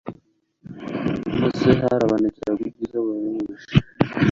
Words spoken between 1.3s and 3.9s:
Mu maso he harabagiranaga ubwiza buhebuje